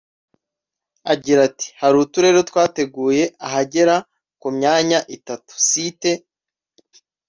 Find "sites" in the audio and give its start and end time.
5.67-6.21